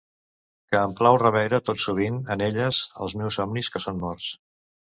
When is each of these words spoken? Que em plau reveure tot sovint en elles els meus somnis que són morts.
Que 0.71 0.79
em 0.85 0.95
plau 0.99 1.17
reveure 1.23 1.59
tot 1.67 1.83
sovint 1.85 2.19
en 2.37 2.43
elles 2.49 2.83
els 3.07 3.17
meus 3.23 3.41
somnis 3.41 3.71
que 3.77 3.83
són 3.89 4.05
morts. 4.09 4.33